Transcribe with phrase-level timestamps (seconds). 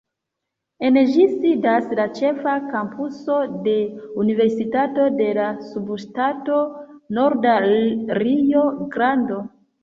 [0.87, 3.35] En ĝi sidas la ĉefa kampuso
[3.67, 3.75] de
[4.23, 6.57] Universitato de la Subŝtato
[7.19, 7.55] Norda
[8.21, 9.39] Rio-Grando.